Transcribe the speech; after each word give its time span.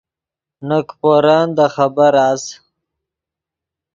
نے 0.67 0.77
کیپورن 0.87 1.47
دے 1.57 1.65
خبر 1.75 2.13
اس 2.27 2.43